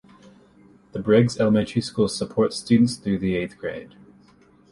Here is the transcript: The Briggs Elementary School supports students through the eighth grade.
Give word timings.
The 0.93 0.99
Briggs 0.99 1.39
Elementary 1.39 1.83
School 1.83 2.07
supports 2.07 2.55
students 2.57 2.95
through 2.95 3.19
the 3.19 3.35
eighth 3.35 3.59
grade. 3.59 3.93